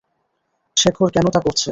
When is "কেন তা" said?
1.15-1.39